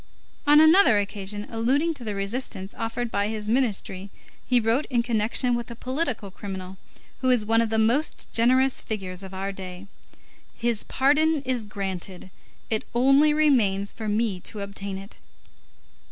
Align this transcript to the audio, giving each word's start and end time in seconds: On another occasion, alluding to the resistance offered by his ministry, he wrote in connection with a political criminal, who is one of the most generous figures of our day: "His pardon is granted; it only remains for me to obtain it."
On 0.47 0.59
another 0.59 0.97
occasion, 0.97 1.45
alluding 1.51 1.93
to 1.93 2.03
the 2.03 2.15
resistance 2.15 2.73
offered 2.75 3.11
by 3.11 3.27
his 3.27 3.47
ministry, 3.47 4.09
he 4.47 4.59
wrote 4.59 4.85
in 4.89 5.03
connection 5.03 5.53
with 5.53 5.69
a 5.69 5.75
political 5.75 6.31
criminal, 6.31 6.77
who 7.19 7.29
is 7.29 7.45
one 7.45 7.61
of 7.61 7.69
the 7.69 7.77
most 7.77 8.33
generous 8.33 8.81
figures 8.81 9.21
of 9.21 9.31
our 9.31 9.51
day: 9.51 9.85
"His 10.55 10.83
pardon 10.83 11.43
is 11.45 11.65
granted; 11.65 12.31
it 12.71 12.81
only 12.95 13.31
remains 13.31 13.91
for 13.93 14.09
me 14.09 14.39
to 14.39 14.61
obtain 14.61 14.97
it." 14.97 15.17